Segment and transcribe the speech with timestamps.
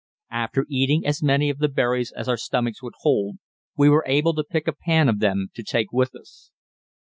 [0.31, 3.35] After eating as many of the berries as our stomachs would hold,
[3.77, 6.49] we were able to pick a pan of them to take with us.